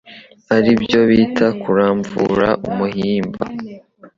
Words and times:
aribyo 0.55 0.99
bita 1.09 1.47
kuramvura 1.61 2.47
umuhimba, 2.69 3.43